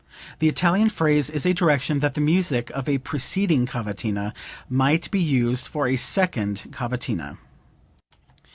[0.39, 4.33] The Italian phrase is a direction that the music of a preceding cavatina
[4.67, 7.37] might be used for a second cavatina.)